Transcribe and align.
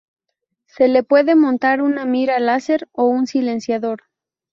Se 0.65 0.87
le 0.87 1.03
puede 1.03 1.35
montar 1.35 1.79
una 1.83 2.05
mira 2.05 2.39
láser 2.39 2.89
o 2.91 3.05
un 3.05 3.27
silenciador. 3.27 4.05